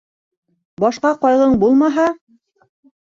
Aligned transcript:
-Башҡа 0.85 1.11
ҡайғың 1.25 1.53
бумаһа... 1.65 2.11